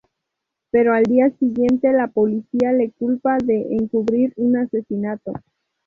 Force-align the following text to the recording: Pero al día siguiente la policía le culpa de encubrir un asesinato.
Pero 0.71 0.95
al 0.95 1.03
día 1.03 1.29
siguiente 1.37 1.93
la 1.93 2.07
policía 2.07 2.71
le 2.73 2.89
culpa 2.89 3.37
de 3.37 3.75
encubrir 3.77 4.33
un 4.35 4.57
asesinato. 4.57 5.31